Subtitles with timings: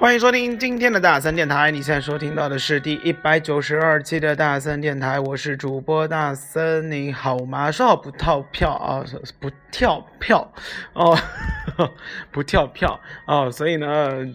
[0.00, 7.70] 欢迎收听今天的大森电台，你现在收听到的是第一百九十二期的大森电台，我是主播大森，你好吗？
[7.70, 9.04] 说好不套票啊，
[9.38, 10.50] 不跳票
[10.94, 11.18] 哦，
[12.32, 14.26] 不跳票哦，所以呢，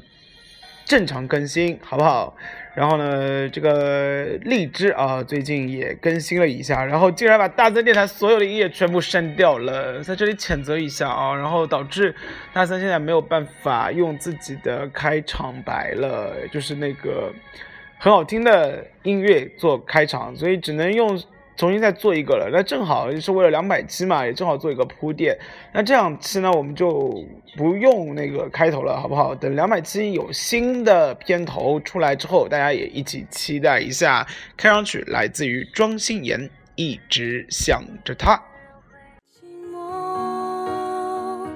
[0.85, 2.37] 正常更新好不好？
[2.75, 12.13] 然后呢，这个荔枝啊，最近也更新了一下，然后竟然把大森电台所有的音乐全部删掉了，在这里谴责一下啊，然后导致
[12.53, 17.33] 大森现在没有办法用自己的开场白了，就是那个
[17.97, 21.19] 很好听的音乐做开场，所以只能用。
[21.57, 25.37] 重新再做一个了，那正好是为了两百期嘛，也正好做一个铺垫。
[25.73, 27.23] 那这两期呢，我们就
[27.55, 29.33] 不用那个开头了，好不好？
[29.33, 34.27] 等两百期有新的片头出来之后，大家也一起期待一下。
[34.57, 38.35] 开场曲来自于庄心妍，一直想着他。
[39.33, 41.47] 寂寞，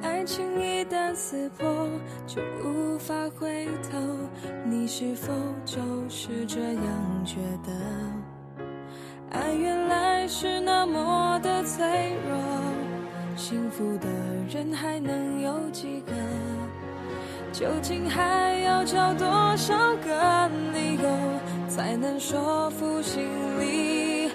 [0.00, 1.86] 爱情一旦撕破，
[2.26, 3.98] 就无法回头。
[4.64, 5.34] 你是否
[5.66, 7.72] 就是这样觉得？
[9.32, 12.38] 爱原来是那么的脆弱，
[13.34, 14.06] 幸福的
[14.48, 16.12] 人还能有几个？
[17.50, 19.74] 究竟还要找多少
[20.04, 21.08] 个理由，
[21.68, 23.22] 才能说服心
[23.58, 24.30] 里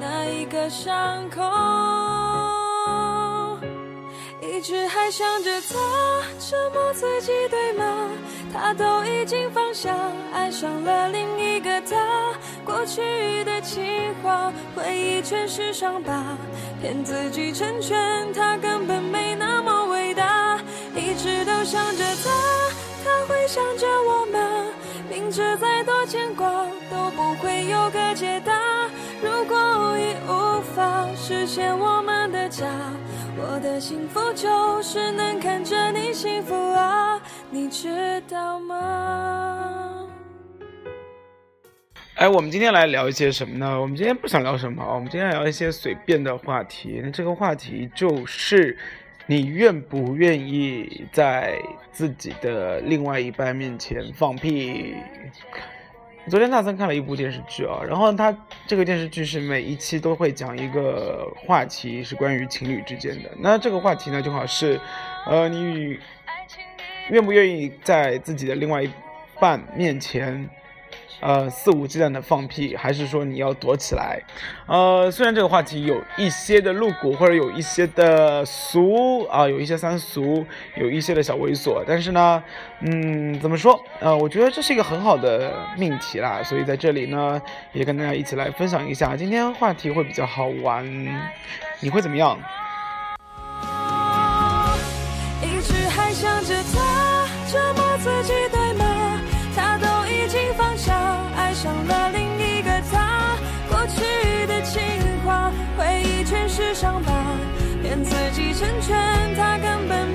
[0.00, 1.42] 那一个伤口？
[4.56, 5.76] 一直还想着他，
[6.38, 8.08] 折磨自己，对吗？
[8.50, 9.94] 他都已经放下，
[10.32, 11.94] 爱上了另一个他。
[12.64, 13.84] 过去的情
[14.22, 16.38] 话，回忆全是伤疤，
[16.80, 20.58] 骗自己成全他，根本没那么伟大。
[20.94, 22.30] 一直都想着他，
[23.04, 24.38] 他会想着我吗？
[25.10, 26.48] 明知再多牵挂，
[26.90, 28.54] 都不会有个解答。
[29.20, 32.64] 如果已无法实现我们的家。
[33.38, 37.20] 我的幸福就是能看着你幸福啊，
[37.50, 40.08] 你知道吗？
[42.14, 43.78] 哎，我们今天来聊一些什么呢？
[43.78, 46.98] 我们今天不想聊什么，我们今天聊一些随便的话题。
[47.04, 48.74] 那这个话题就是，
[49.26, 51.58] 你愿不愿意在
[51.92, 54.94] 自己的另外一半面前放屁？
[56.28, 63.30] 昨天大森看了一部电视剧啊，然后他这个电视剧是每一期都会讲一个话题，是关于情侣之间的。
[63.38, 64.80] 那这个话题呢，就好是，
[65.24, 65.96] 呃，你
[67.10, 68.90] 愿不愿意在自己的另外一
[69.38, 70.48] 半面前？
[71.20, 74.20] 呃，肆无忌惮的放屁，还是说你要躲起来？
[74.66, 80.44] 呃，虽然这个话题有一些的露骨，或者有一些的俗啊，有一些三俗，
[80.76, 82.42] 有一些的小猥琐，但是呢，
[82.80, 83.80] 嗯，怎么说？
[84.00, 87.40] 呃，我觉得这是一个很好的命题啦，所以在这里呢，
[87.72, 90.84] 也跟大家一起来分享一下，今天话题会比较好玩，
[91.80, 92.38] 你会怎么样？
[95.42, 98.55] 一直还想着他，折磨自己对
[103.96, 104.80] 去的情
[105.24, 107.12] 话，回忆全是伤疤，
[107.82, 110.14] 骗自己成全他，根本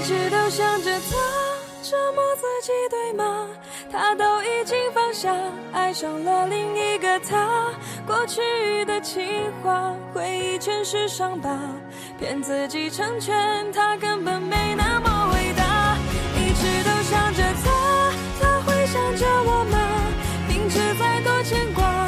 [0.00, 1.16] 一直都想着他，
[1.82, 3.46] 折磨自己，对吗？
[3.92, 5.30] 他都已经放下，
[5.72, 7.70] 爱上了另一个他。
[8.06, 9.22] 过去的情
[9.62, 11.50] 话，回忆全是伤疤，
[12.18, 15.98] 骗自己成全他，根本没那么伟大。
[16.34, 17.70] 一直都想着他，
[18.40, 19.78] 他会想着我吗？
[20.48, 21.99] 明知再多牵挂，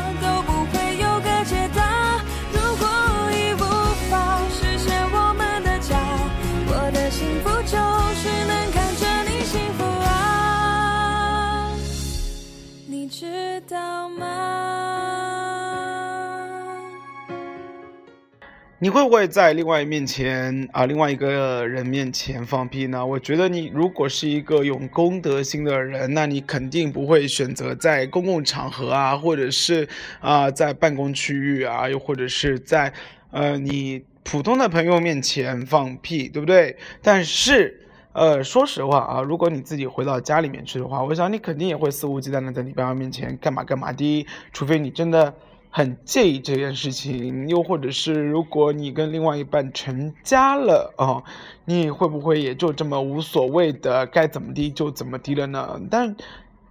[18.79, 23.07] 你会不会在另外一面前啊，另外一个人面前放屁呢？
[23.07, 29.89] 我觉得你如果是一个有公德心的人，那你肯定不会选择在公共场合啊，或者是
[30.19, 32.93] 啊在办公区域啊，又或者是在
[33.31, 36.77] 呃你普通的朋友面前放屁，对不对？
[37.01, 37.82] 但是
[38.13, 45.35] 呃，说实话啊，如果你自己回到家里面去的话，我想你肯定也会肆无忌惮的在你爸妈面前干嘛干嘛的，除非你真的
[45.71, 51.23] 很介意这件事情，又或者是如果你跟另外一半成家了啊，
[51.65, 55.81] 你会不会也就这么无所谓的该怎么地就怎么地了呢？
[55.91, 56.15] 但，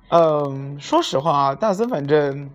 [0.09, 2.49] 嗯，说实话啊，大森反正。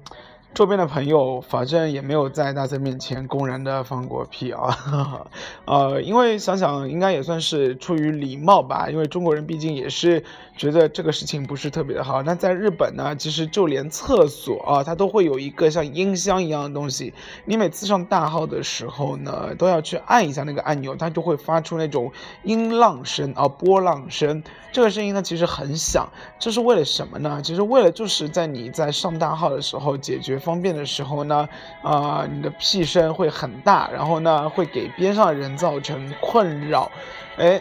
[0.56, 4.74] 周边的朋友反正也没有在大家面前公然的放过屁啊，
[5.66, 10.24] 呃，因为想想应该也算是出于礼貌吧，因为中国人毕竟也是
[10.56, 12.22] 觉得这个事情不是特别的好。
[12.22, 17.12] 那在日本呢，其实就连厕所啊，它都会有一个像音箱一样的东西，
[17.44, 22.10] 你每次上大号的时候呢，都要去按一下那个按钮，它就会发出那种
[22.44, 24.42] 音浪声啊，波浪声。
[24.72, 26.06] 这个声音呢，其实很响，
[26.38, 27.40] 这是为了什么呢？
[27.42, 30.38] 其实为了就是在你在上大号的时候解决。
[30.38, 31.48] 方便的时候呢，
[31.82, 36.88] 啊，你的屁声会很大，然后呢，会给边上的人造成困扰。
[37.36, 37.60] 哎，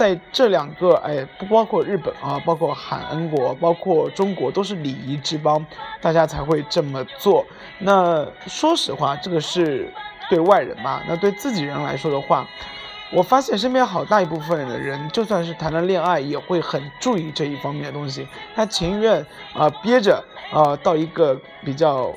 [0.00, 5.62] 在这两个，哎，不包括日本啊，包括韩国，包括中国，都是礼仪之邦，
[6.00, 7.44] 大家才会这么做。
[7.80, 9.92] 那说实话，这个是
[10.30, 11.02] 对外人嘛？
[11.06, 12.46] 那对自己人来说的话，
[13.12, 18.26] 我发现身边好大一部分的人，就算是谈了恋爱，也会很注意这一方面的东西。
[18.56, 22.10] 他情愿啊憋着啊到一个比较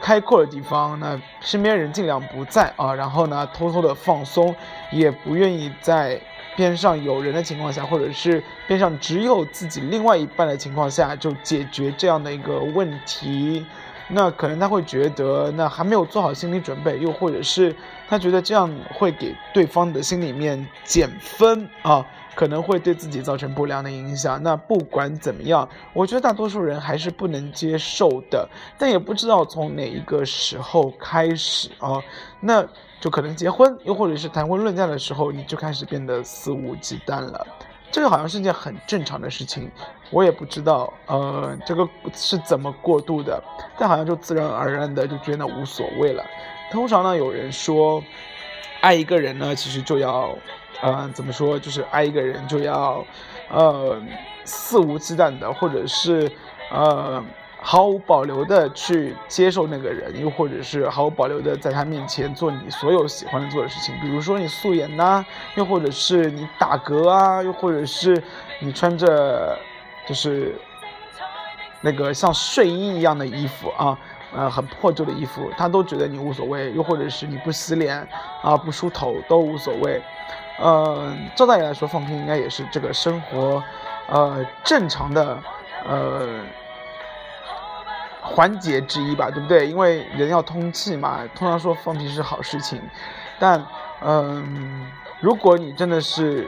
[0.00, 4.52] 开阔的地方，那身边人尽量不在啊，然后呢偷偷的放松，
[4.90, 6.20] 也不愿意在
[6.58, 13.64] 边上有人的情况下，或者是边上只有自己另外一半的情况下，就解决这样的一个问题。
[14.08, 17.72] 那可能他会觉得，那还没有做好心理准备，又或者是
[18.08, 22.04] 他觉得这样会给对方的心里面减分啊，
[22.38, 24.40] 可能会对自己造成不良的影响。
[24.40, 28.48] 那不管怎么样，我觉得大多数人还是不能接受的。
[28.78, 32.00] 但也不知道从哪一个时候开始啊，
[32.38, 32.64] 那
[33.00, 37.44] 就可能结婚，又或者是谈婚论嫁的时候，你就开始变得肆无忌惮了。
[37.90, 39.68] 这个好像是件很正常的事情，
[40.12, 43.42] 我也不知道，呃，这个是怎么过渡的，
[43.76, 46.24] 但好像就自然而然的就觉得无所谓了。
[46.70, 48.00] 通常呢，有人说，
[48.80, 50.36] 爱一个人呢，其实就要，
[50.80, 53.04] 呃，怎么说，就是爱一个人就要，
[53.50, 54.00] 呃，
[54.44, 56.30] 肆无忌惮的，或者是，
[56.70, 57.24] 呃。
[57.60, 65.26] 毫无保留的去接受那个人，又或者是毫无保留的在他面前做你所有喜欢做的事情，比如说你素颜呐，
[65.56, 68.22] 又或者是你打嗝啊，又或者是
[68.60, 69.58] 你穿着
[70.06, 70.54] 就是
[71.80, 73.98] 那个像睡衣一样的衣服啊，
[74.32, 78.06] 呃，很破旧的衣服，他都觉得你无所谓，又或者是你不洗脸
[78.40, 80.00] 啊，不梳头都无所谓。
[80.58, 83.62] 呃，照道理来说，放屁应该也是这个生活，
[84.08, 85.42] 呃，正常的，
[85.86, 86.28] 呃。
[88.20, 89.66] 环节之一吧，对不对？
[89.66, 92.80] 因为人要通气嘛，通常说放屁是好事情。
[93.38, 93.64] 但，
[94.02, 94.86] 嗯，
[95.20, 96.46] 如果你真的是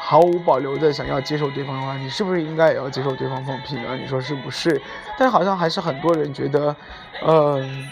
[0.00, 3.96] 毫无保留的想要接受对方的话，你是不是应该也要接受对方放屁呢？
[3.96, 4.82] 你说是不是？
[5.16, 6.74] 但好像还是很多人觉得，
[7.24, 7.88] 嗯，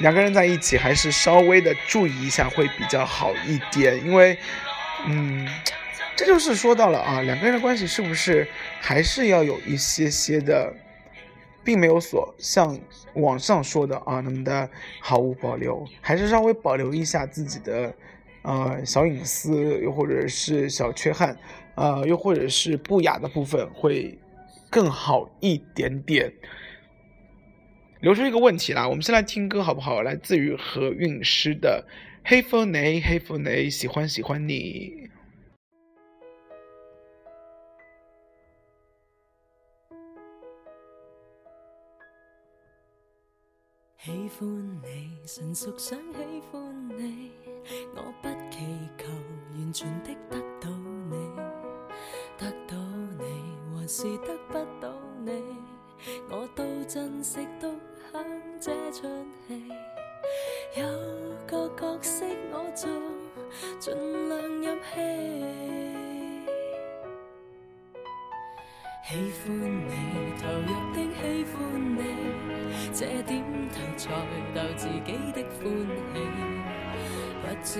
[0.00, 4.36] 两个人在一起还是稍微的注意一下会比较好一点，因为，
[5.06, 5.48] 嗯，
[6.16, 8.46] 这就是说到了啊，两个人的关系是不是
[8.80, 10.74] 还是要有一些些的。
[11.66, 12.78] 并没有所像
[13.14, 14.68] 网上说的啊那么的
[15.00, 17.94] 毫无保留，还是稍微保留一下自己的
[18.42, 21.34] 呃小隐私，又或者是小缺憾，
[21.74, 24.18] 呃，又或者是不雅的部分会
[24.68, 26.30] 更好一点点。
[28.00, 30.02] 留出一个问题啦，我们先来听歌好不好？
[30.02, 31.82] 来自于何韵诗的
[32.26, 35.10] 《黑风雷黑风雷》，喜欢喜欢你。
[43.98, 44.48] 喜欢
[44.82, 47.30] 你，纯属想喜欢你，
[47.94, 48.58] 我不祈
[48.96, 49.06] 求
[49.52, 50.70] 完全的得到
[51.10, 51.36] 你，
[52.38, 52.74] 得到
[53.18, 54.90] 你还是得不到
[55.26, 55.30] 你，
[56.30, 57.70] 我都珍惜独
[58.10, 58.24] 享
[58.58, 59.02] 这出
[59.46, 59.68] 戏，
[60.80, 61.23] 有
[61.54, 62.90] 个角色我做，
[63.78, 63.94] 尽
[64.28, 64.92] 量入戏。
[69.06, 69.08] 喜
[69.38, 69.46] 欢
[69.86, 69.94] 你，
[70.40, 71.54] 投入的喜欢
[71.96, 72.00] 你，
[72.92, 73.32] 这点
[73.70, 74.02] 头才
[74.52, 75.62] 逗自己的欢
[76.12, 76.16] 喜。
[77.40, 77.70] 不知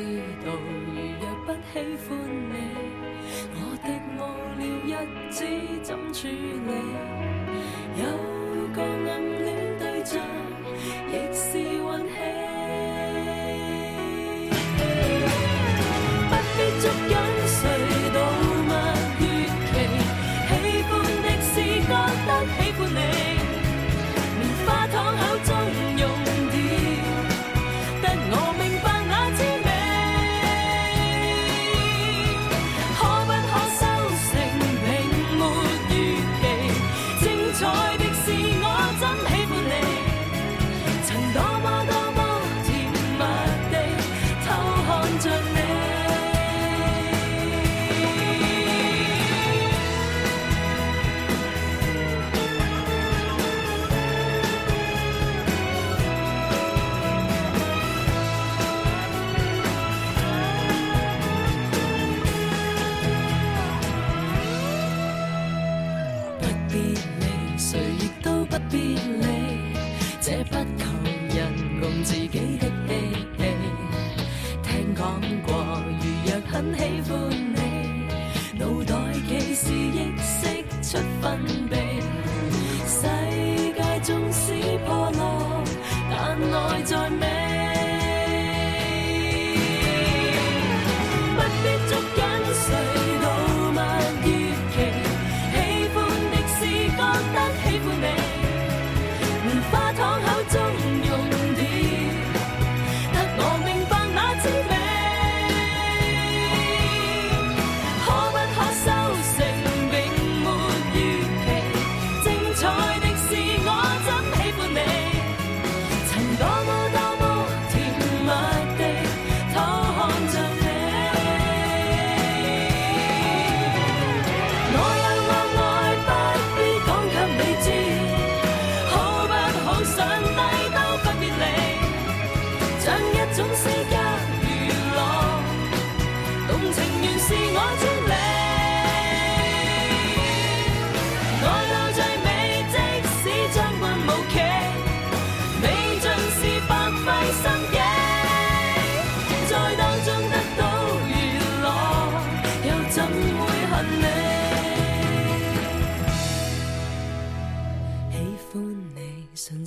[0.44, 0.46] 道
[0.86, 2.08] 如若不喜欢
[2.52, 2.54] 你，
[3.54, 4.20] 我的无
[4.86, 5.36] 聊日子
[5.82, 6.70] 怎处理？
[7.96, 8.02] 有
[8.72, 9.10] 个暗
[9.42, 9.48] 恋
[79.54, 80.46] 是意识
[80.82, 81.78] 出分别。
[82.86, 83.06] 世
[83.72, 84.52] 界纵使
[84.84, 85.62] 破落，
[86.10, 87.23] 但内在。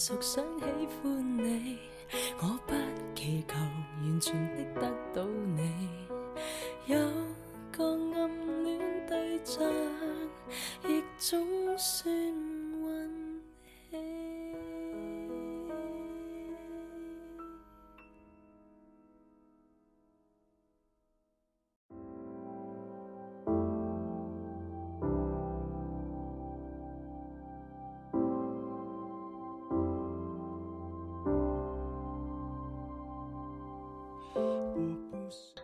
[0.07, 0.65] 熟，想喜
[1.03, 1.79] 欢你，
[2.39, 2.73] 我不
[3.13, 6.07] 祈求完全的得到你。
[6.85, 6.97] 有
[7.73, 7.83] 个
[8.15, 9.69] 暗恋对象，
[10.87, 11.45] 亦总
[11.77, 12.09] 算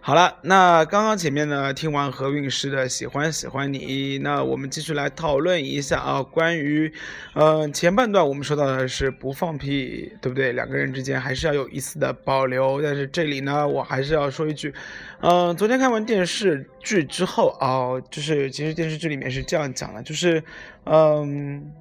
[0.05, 6.91] 好了，那刚刚前面呢，听完何韵诗的《喜欢喜欢你》，那我们继续来讨论一下啊，关于，
[7.33, 10.51] 呃，前半段我们说到的是不放屁，对不对？
[10.51, 14.73] 两个人之间还是要有一丝的保留，但是这里呢，我还是要说一句，
[15.21, 20.43] 嗯、昨天看完电视剧之后啊、就是其实电视剧里面是这样讲的，就是，
[20.83, 21.71] 嗯、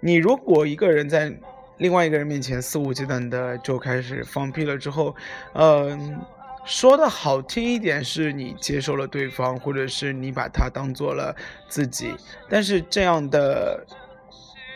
[0.00, 1.30] 你如果一个人在
[1.76, 5.14] 另外一个人面前肆无忌惮的就开始放屁了之后，
[5.52, 6.18] 嗯、
[6.66, 11.34] 说的好听一点是你接受了对方，或者是你把他当做了
[11.68, 12.14] 自己，
[12.50, 13.86] 但是这样的。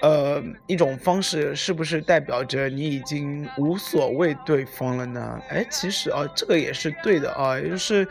[0.02, 5.38] 呃，一种方式是不是代表着你已经无所谓对方了呢？
[5.50, 8.08] 哎，其实啊，这个也是对的啊，也就是，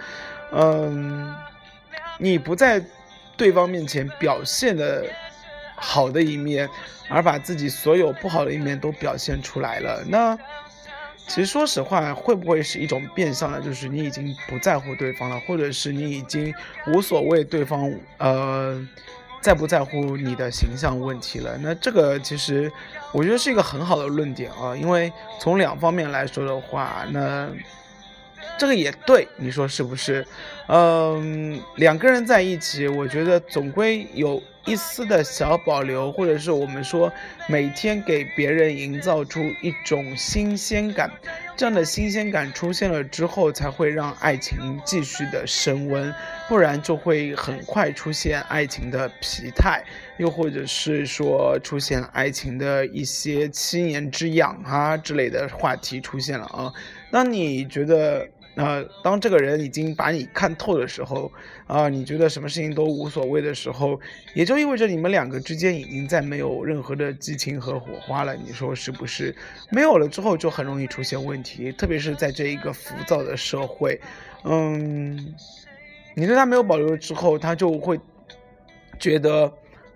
[0.51, 1.33] 嗯，
[2.19, 2.79] 你不在
[3.35, 5.03] 对方面前表现的
[5.75, 6.69] 好的一面，
[7.09, 10.03] 而把自己所有不好的一面都表现出来了。
[10.07, 10.37] 那
[11.29, 16.51] 其实说实话，会不会是一种变相的，就是你已经不在乎对方了，或者是你已经
[16.87, 18.85] 无所谓对方呃
[19.39, 21.55] 在不在乎你的形象问题了？
[21.61, 22.69] 那这个其实
[23.13, 27.47] 我觉得是一个很好的论点啊，因为从两方面来说的话，那
[28.57, 30.25] 这个也对，你说是不是？
[30.67, 37.11] 嗯，两个人在一起，我觉得总归有一丝的小保留，或者是我们说
[37.47, 41.09] 每天给别人营造出一种新鲜感，
[41.57, 46.13] 这样的新鲜感出现了之后，才会让爱情继续的升温，
[46.47, 49.83] 不然就会很快出现爱情的疲态，
[50.17, 56.71] 又或者是说出现爱情的一些七年之痒啊之类的话题出现了啊。
[57.09, 58.27] 那你觉得？
[58.59, 61.31] 呃，当这个人已经把你看透的时候，
[61.65, 63.97] 啊、你觉得什么事情都无所谓的时候，
[64.33, 68.35] 也就意味着你们两个之间已经再没有任何的激情和火花了。
[68.35, 69.33] 你说是不是？
[69.71, 73.97] 没有了之后，就很容易出现问题，特别是在这一个浮躁的社会。
[74.43, 75.33] 嗯，
[76.13, 77.97] 你对他没有保留之后，他就会
[78.99, 79.49] 觉得，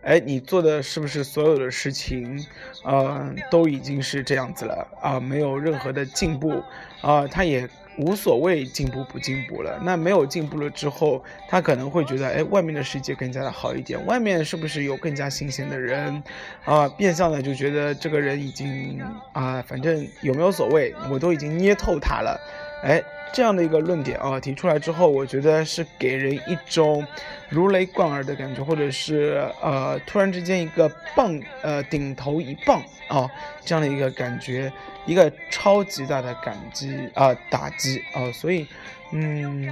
[0.04, 2.42] 哎，你做的是不是所有的事情，
[2.86, 6.64] 呃，都已经是这样子了啊、没有任何的进步
[7.02, 7.68] 啊、他也
[7.98, 9.80] 无所谓进步不进步了。
[9.84, 16.24] 那没有进步了之后，他可能会觉得，哎，外面的世界更加的好一点，外面是不是有更加新鲜的人
[16.66, 19.00] 啊、变相的就觉得这个人已经
[19.32, 22.40] 啊、反正有没有所谓，我都已经捏透他了。
[22.84, 23.02] 哎，
[23.34, 27.06] 这样的一个论点啊提出来之后，我觉得是给人一种
[27.50, 33.28] 如雷贯耳的感觉，或者是呃突然之间一个棒呃顶头一棒啊
[33.66, 34.72] 这样的一个感觉，
[35.08, 38.68] 一个超级大的感激啊、打击啊、所以
[39.12, 39.68] 嗯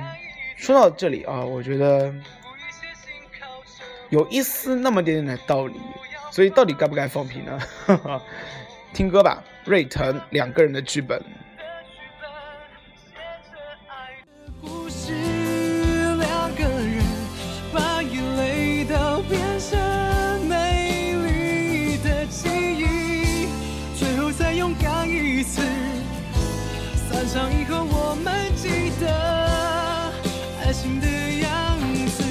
[0.56, 2.12] 说到这里啊，我觉得
[4.10, 5.80] 有一丝那么点点的道理，
[6.32, 7.60] 所以到底该不该放屁呢？
[8.92, 11.22] 听歌吧，瑞腾两个人的剧本。
[25.42, 25.60] 一次
[27.10, 29.10] 散场以后我们记得
[30.64, 32.24] 爱情的样子。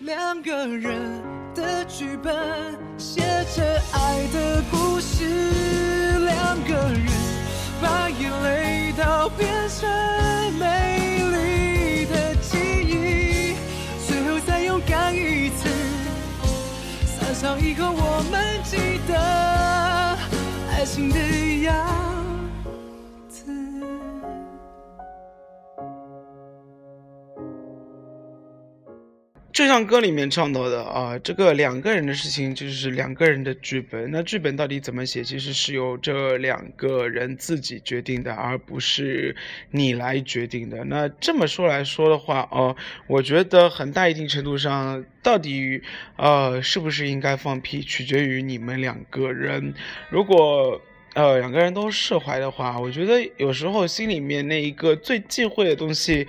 [0.00, 1.22] 两个人
[1.54, 2.34] 的剧本
[2.96, 3.20] 写
[3.54, 5.26] 着爱的故事
[6.20, 7.06] 两个人
[7.82, 9.86] 把眼泪都变成
[10.58, 10.89] 美。
[17.40, 19.16] 散场以后，我们记得
[20.70, 21.18] 爱情的
[21.62, 21.79] 样
[29.60, 34.10] 就像歌里面唱到的啊，这个两个人的事情就是两个人的剧本。
[34.10, 39.36] 那剧本到底怎么写，其实是由这两个人自己决定的，而不是
[39.70, 40.82] 你来决定的。
[40.84, 42.74] 那这么说来说的话，哦、
[43.06, 45.82] 我觉得很大一定程度上，到底
[46.16, 49.74] 呃是不是应该放屁，取决于你们两个人。
[50.08, 50.80] 如果
[51.12, 56.26] 呃两个人都释怀的话，我觉得有时候心里面那一个最忌讳的东西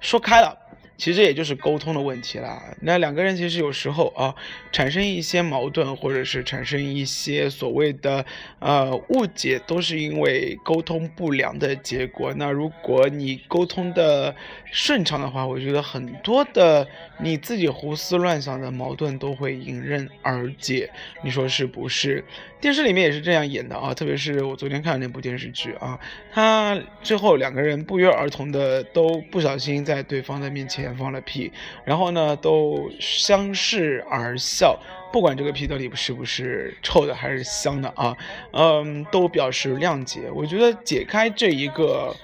[0.00, 0.60] 说开了。
[0.96, 2.62] 其实也就是沟通的问题啦。
[2.80, 4.34] 那两个人其实有时候啊，
[4.72, 8.24] 产生一些矛盾，或者是产生一些所谓的
[8.58, 12.32] 呃误解，都是因为沟通不良的结果。
[12.36, 14.34] 那如果你沟通的
[14.72, 16.86] 顺畅的话，我觉得很多的
[17.20, 20.90] 你自己胡思乱想的矛盾都会迎刃而解。
[21.22, 22.24] 你说是不是？
[22.60, 26.00] 电视里面也是这样演的啊，特别是我昨天看的那部电视剧啊，
[26.32, 31.52] 他最后两个人不约而同的都不小心在对方的面前放了屁，
[31.84, 34.76] 然后呢都相视而笑，
[35.12, 38.16] 不管这个屁到底是不是臭的还是香的啊，
[38.52, 40.30] 嗯，都表示谅解。
[40.34, 42.14] 我觉得解开这一个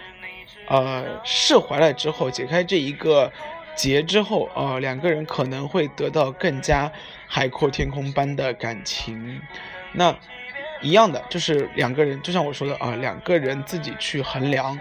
[0.67, 3.33] 呃释怀了之后，解开这一个
[3.77, 6.91] 结之后啊、两个人可能会得到更加
[7.27, 9.41] 海阔天空般的感情。
[9.93, 10.15] 那
[10.83, 14.79] 一样的，就是两个人，就像我说的啊，两个人自己去衡量，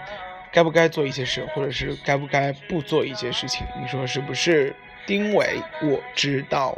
[0.52, 4.76] 该不该做一些事，或者是该不该不做一些事情，你说是不是？
[5.06, 6.78] 丁伟，我知道。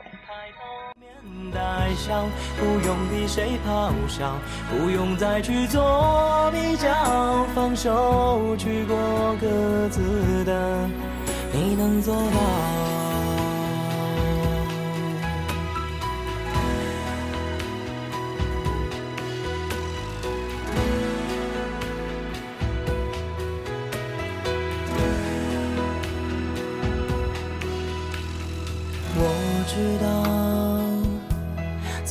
[1.23, 1.60] 面带
[1.95, 2.25] 笑，
[2.57, 4.38] 不用比谁咆哮，
[4.69, 10.89] 不用再去做比较，放手去过各自的，
[11.51, 13.11] 你能做到？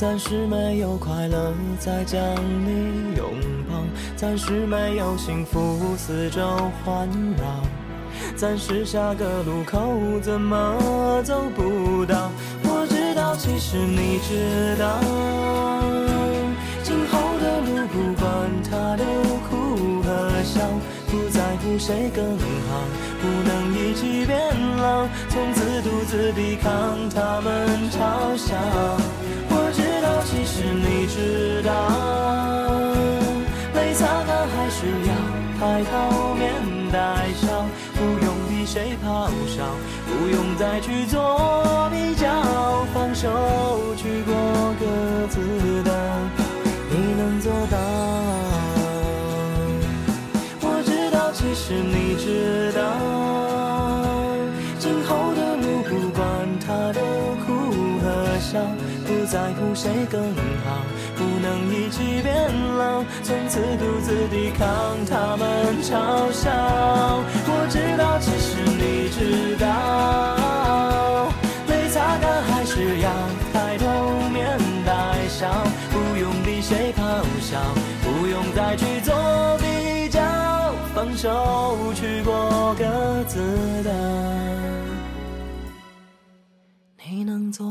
[0.01, 2.19] 暂时没有快乐再将
[2.65, 3.23] 你拥
[3.69, 3.75] 抱，
[4.15, 6.41] 暂时没有幸福四周
[6.83, 7.61] 环绕，
[8.35, 9.79] 暂时下个路口
[10.19, 12.31] 怎么走不到。
[12.63, 14.99] 我知道，其实你知道，
[16.81, 19.05] 今后的路不管它的
[19.51, 20.61] 苦和笑，
[21.11, 22.81] 不在乎谁更好，
[23.21, 24.35] 不能一起变
[24.77, 28.57] 老，从此独自抵抗他们嘲笑。
[33.75, 35.11] 泪擦干还是要
[35.59, 36.41] 抬头面
[36.91, 36.97] 带
[37.33, 39.63] 笑，不用比谁咆哮，
[40.07, 42.27] 不用再去做比较，
[42.93, 43.29] 放手
[43.95, 44.33] 去过
[44.79, 45.91] 各自的，
[46.89, 47.77] 你能做到。
[50.61, 52.70] 我知道，其实你知
[59.73, 60.21] 谁更
[60.63, 60.83] 好，
[61.15, 64.67] 不能一起变老，从此独自抵抗
[65.05, 66.51] 他们嘲笑。
[67.47, 71.27] 我知道，其实你知道，
[71.67, 73.09] 泪擦干还是要
[73.53, 73.85] 抬头
[74.29, 75.49] 面带笑，
[75.91, 76.99] 不用比谁咆
[77.41, 77.57] 哮，
[78.03, 79.13] 不用再去做
[79.59, 80.19] 比较，
[80.93, 83.39] 放手去过各自
[83.83, 83.89] 的，
[87.03, 87.65] 你能做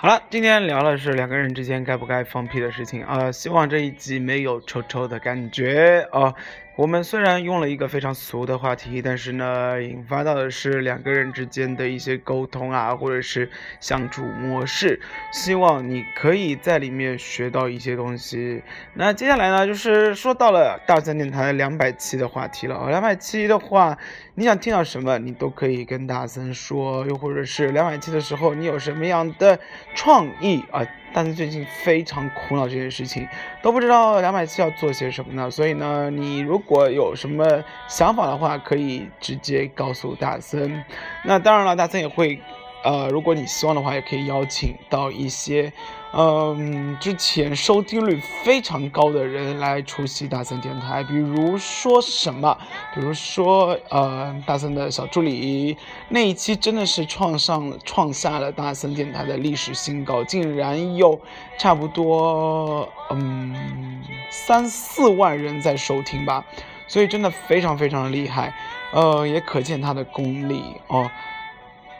[0.00, 3.02] 好了，今天聊的是两个人之间该不该放屁的事情。
[3.02, 6.06] 啊、希望这一集没有臭臭的感觉。
[6.12, 6.32] 啊、
[6.78, 15.00] 我们虽然用了一个非常俗的话题，但是呢，引发到的是两个人之间的一些沟通啊，或者是相处模式。
[15.32, 18.62] 希望你可以在里面学到一些东西。
[18.94, 22.88] 那接下来呢，就是说到了大三电台两百期的话题了。
[22.88, 23.98] 两百期的话，
[24.36, 29.58] 你想听到什么，你都可以跟大森说，又或者是两百期的时候，你有什么样的
[29.96, 30.86] 创意啊？
[31.12, 33.26] 但是最近非常苦恼这件事情，
[33.62, 35.50] 都不知道两百七要做些什么呢？
[35.50, 37.44] 所以呢，你如果有什么
[37.88, 40.84] 想法的话，可以直接告诉大森。
[41.24, 42.40] 那当然了，大森也会。
[42.84, 45.72] 呃，如果你希望的话，也可以邀请到一些，
[46.12, 51.04] 嗯，之前收听率非常高的人来出席大森电台。
[51.04, 52.56] 比如说什么？
[52.94, 55.76] 比如说，呃，大森的小助理
[56.08, 61.20] 那一期真的是创上创下了大森电台的历史新高，竟然有
[61.58, 66.42] 差不多嗯三四万人在收听吧，
[66.86, 68.54] 所以真的非常非常的厉害，
[68.92, 71.10] 呃，也可见他的功力哦。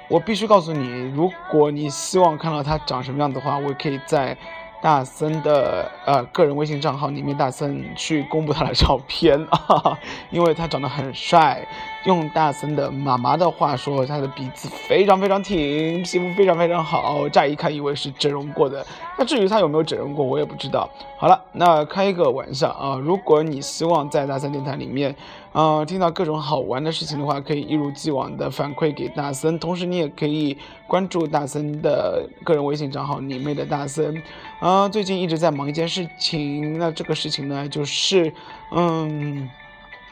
[0.08, 4.36] 我必须告诉你，如果你希望看到他长什么样的话，我可以在
[4.80, 9.98] 大森的呃个人微信账号里面，大森去公布他的照片啊，
[10.30, 11.66] 因为他长得很帅。
[12.08, 18.84] 用大森的妈妈的话说，他的鼻子非常非常挺，皮肤非常非常好，乍一看以为是整容过的。
[19.18, 20.88] 那至于他有没有整容过，我也不知道。
[21.18, 25.14] 好了，那开一个玩笑啊，如果你希望在大森电台里面，
[25.52, 34.22] 呃，听到各种好玩的事情的话，可以一如既往的反馈给大森，同时你也可以关注大森的个人微信账号“你妹的大森”。
[34.60, 38.32] 啊，最近一直在忙一件事情，那这个事情呢，就是，
[38.72, 39.50] 嗯。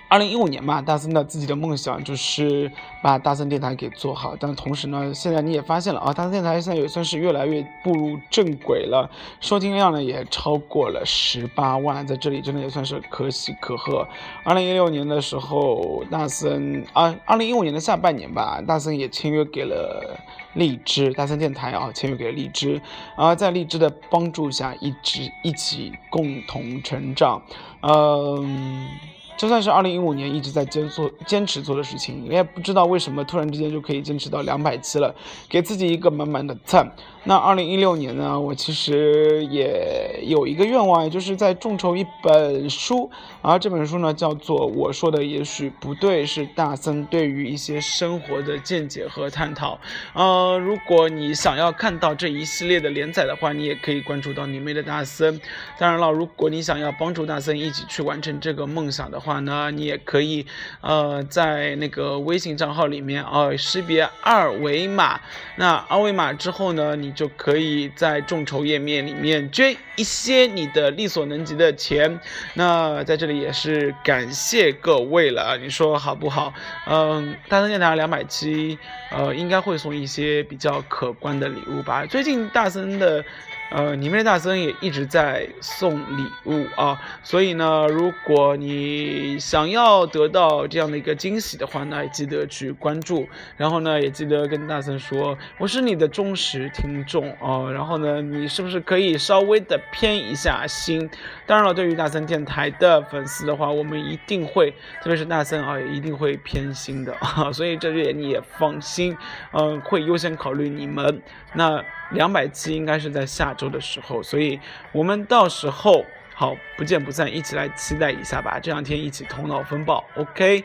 [0.08, 2.70] 二零一五年嘛，大森的自己的梦想就是
[3.02, 4.36] 把大森电台给做好。
[4.38, 14.06] 但同时呢，现在你也发现了啊，大森电台现在也算是越来越步入正轨了，收听量呢也超过了十八万，在这里真的也算是可喜可贺。
[14.44, 20.16] 二零一六年的时候，大森啊，二零一五年的下半年吧，大森也签约给了
[20.54, 22.80] 荔枝，大森电台啊，签约给了荔枝，
[23.16, 27.42] 啊，在荔枝的帮助下，一直一起共同成长，
[27.80, 28.88] 嗯。
[29.36, 35.14] 就算是二零一五年一直在坚做坚持做的事情，也不知道为什么突然之间就可以坚持到两百期了，
[35.48, 36.90] 给自己一个满满的赞。
[37.28, 43.10] 那二零一六年呢，我其实也有一个愿望，就是在众筹一本书，
[43.42, 49.76] 而这本书呢叫做《我说的也许不对》，是大森对于一些生活的见解和探讨。
[50.14, 55.40] 呃，如果你想要看到这一系列的连载的话，你也可以关注到你妹的大森。
[55.80, 60.46] 当然了，如果你想要帮助大森一起去完成这个梦想的话呢，你也可以
[60.80, 65.20] 呃在那个微信账号里面啊识别二维码，
[65.56, 67.15] 那二维码之后呢，你。
[67.16, 72.20] 就可以在众筹页面里面捐一些你的力所能及的钱。
[72.54, 76.54] 那在这里也是感谢各位了，你说好不好？
[76.86, 78.78] 嗯，大森电台两百期，
[79.10, 82.06] 呃，应该会送一些比较可观的礼物吧。
[82.06, 83.24] 最近大森的。
[83.70, 101.10] 呃，你们的大森也一直在送礼物啊，所以呢，如果你想要得到这样的一个惊喜的话呢，记得去关注，然后呢，也记得跟大森说我是你的忠实听众哦，然后呢，你是不是可以稍微的偏一下心？
[101.46, 104.70] 当然了，对于大森电台的粉丝的话，我们一定会，
[105.02, 109.16] 特别是大森啊，也一定会偏心的啊， 所以这点你也放心，
[109.52, 111.20] 嗯，会优先考虑你们。
[111.54, 114.60] 那两百期应该是在下周的时候，所以
[114.92, 118.60] 我们到时候好不见不散，一起来期待一下吧。
[118.60, 120.62] 这两天一起头脑风暴，OK？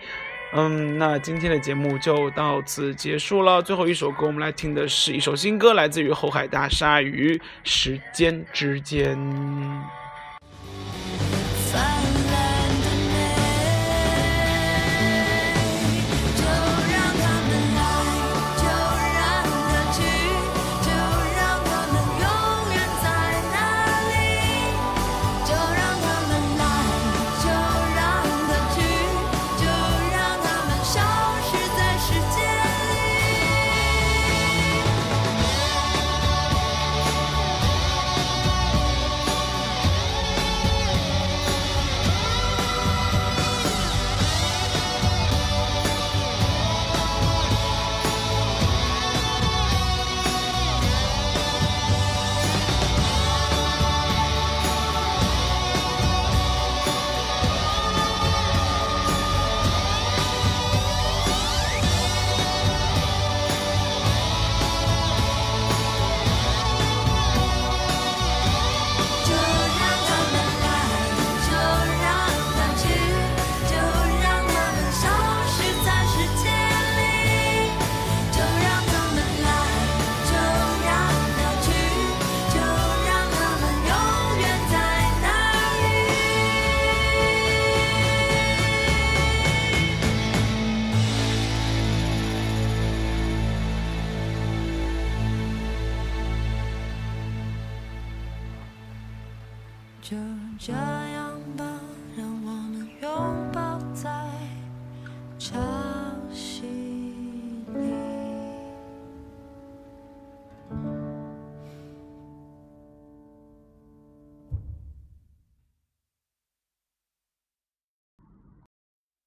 [0.53, 3.61] 嗯，那今天的节目就到此结束了。
[3.61, 9.17] 最后一首歌，我们来听的是一首新歌，来自于后海大鲨鱼，《时间之间》。